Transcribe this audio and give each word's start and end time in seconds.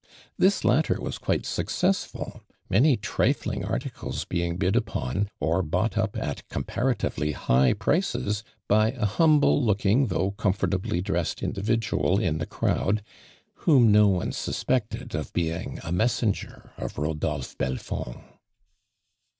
This 0.35 0.65
latter 0.65 0.97
wasquite 0.99 1.45
successful, 1.45 2.41
many 2.71 2.97
trifling 2.97 3.63
articles 3.63 4.25
being 4.25 4.57
bid 4.57 4.75
upon, 4.75 5.29
oi' 5.43 5.61
bought 5.61 5.95
up 5.95 6.17
at 6.17 6.49
comparatively 6.49 7.33
high 7.33 7.73
prices 7.73 8.43
by 8.67 8.93
an 8.93 9.03
humble 9.03 9.63
looking 9.63 10.07
though 10.07 10.31
com 10.31 10.53
fortably 10.55 11.03
dressed 11.03 11.43
individual 11.43 12.17
in 12.19 12.39
the 12.39 12.47
crowd, 12.47 13.03
whom 13.67 13.91
no 13.91 14.07
one 14.07 14.31
suspected 14.31 15.13
of 15.13 15.31
being 15.33 15.77
a 15.83 15.91
messen 15.91 16.31
ger 16.33 16.71
of 16.79 16.95
Kodolphe 16.95 17.55
Belfond. 17.59 18.23